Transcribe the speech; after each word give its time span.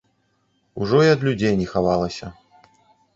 Ужо 0.85 1.01
і 1.07 1.09
ад 1.15 1.25
людзей 1.27 1.53
не 1.59 1.67
хавалася. 1.73 2.27